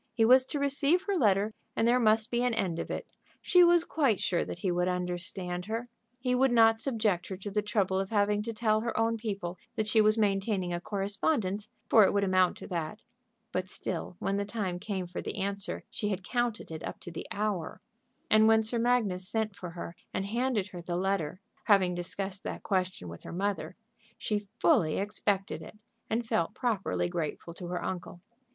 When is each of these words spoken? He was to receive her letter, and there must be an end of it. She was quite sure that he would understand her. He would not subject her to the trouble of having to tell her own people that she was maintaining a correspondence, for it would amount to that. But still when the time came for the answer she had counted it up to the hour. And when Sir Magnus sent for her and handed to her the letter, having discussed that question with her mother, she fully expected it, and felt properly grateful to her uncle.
He 0.15 0.25
was 0.25 0.45
to 0.47 0.57
receive 0.57 1.03
her 1.03 1.15
letter, 1.15 1.53
and 1.75 1.87
there 1.87 1.99
must 1.99 2.31
be 2.31 2.41
an 2.41 2.55
end 2.55 2.79
of 2.79 2.89
it. 2.89 3.05
She 3.39 3.63
was 3.63 3.83
quite 3.83 4.19
sure 4.19 4.43
that 4.43 4.57
he 4.57 4.71
would 4.71 4.87
understand 4.87 5.67
her. 5.67 5.85
He 6.19 6.33
would 6.33 6.49
not 6.49 6.79
subject 6.79 7.27
her 7.27 7.37
to 7.37 7.51
the 7.51 7.61
trouble 7.61 7.99
of 7.99 8.09
having 8.09 8.41
to 8.41 8.51
tell 8.51 8.81
her 8.81 8.99
own 8.99 9.17
people 9.17 9.59
that 9.75 9.85
she 9.85 10.01
was 10.01 10.17
maintaining 10.17 10.73
a 10.73 10.81
correspondence, 10.81 11.69
for 11.87 12.03
it 12.03 12.13
would 12.13 12.23
amount 12.23 12.57
to 12.57 12.67
that. 12.69 13.03
But 13.51 13.69
still 13.69 14.15
when 14.17 14.37
the 14.37 14.43
time 14.43 14.79
came 14.79 15.05
for 15.05 15.21
the 15.21 15.37
answer 15.37 15.83
she 15.91 16.09
had 16.09 16.23
counted 16.23 16.71
it 16.71 16.81
up 16.81 16.99
to 17.01 17.11
the 17.11 17.27
hour. 17.29 17.79
And 18.27 18.47
when 18.47 18.63
Sir 18.63 18.79
Magnus 18.79 19.27
sent 19.29 19.55
for 19.55 19.69
her 19.69 19.95
and 20.11 20.25
handed 20.25 20.65
to 20.65 20.77
her 20.77 20.81
the 20.81 20.97
letter, 20.97 21.41
having 21.65 21.93
discussed 21.93 22.41
that 22.41 22.63
question 22.63 23.07
with 23.07 23.21
her 23.21 23.31
mother, 23.31 23.75
she 24.17 24.47
fully 24.57 24.97
expected 24.97 25.61
it, 25.61 25.77
and 26.09 26.25
felt 26.25 26.55
properly 26.55 27.07
grateful 27.07 27.53
to 27.53 27.67
her 27.67 27.85
uncle. 27.85 28.19